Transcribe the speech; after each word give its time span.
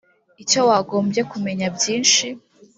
icyo 0.43 0.59
wagombye 0.69 1.21
kumenya 1.31 1.67
byinshi 1.75 2.25